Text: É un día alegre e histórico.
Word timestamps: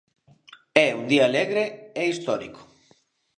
É 0.85 0.87
un 0.99 1.03
día 1.11 1.23
alegre 1.27 1.63
e 2.01 2.03
histórico. 2.13 2.61